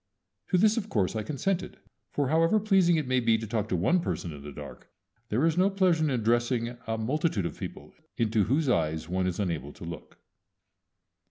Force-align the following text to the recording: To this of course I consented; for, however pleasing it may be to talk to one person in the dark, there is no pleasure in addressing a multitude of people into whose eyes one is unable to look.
To 0.47 0.57
this 0.57 0.77
of 0.77 0.89
course 0.89 1.15
I 1.15 1.21
consented; 1.21 1.77
for, 2.09 2.29
however 2.29 2.59
pleasing 2.59 2.95
it 2.95 3.05
may 3.05 3.19
be 3.19 3.37
to 3.37 3.45
talk 3.45 3.69
to 3.69 3.75
one 3.75 3.99
person 3.99 4.33
in 4.33 4.41
the 4.41 4.51
dark, 4.51 4.89
there 5.29 5.45
is 5.45 5.59
no 5.59 5.69
pleasure 5.69 6.03
in 6.03 6.09
addressing 6.09 6.69
a 6.87 6.97
multitude 6.97 7.45
of 7.45 7.59
people 7.59 7.93
into 8.17 8.45
whose 8.45 8.67
eyes 8.67 9.07
one 9.07 9.27
is 9.27 9.39
unable 9.39 9.73
to 9.73 9.83
look. 9.83 10.17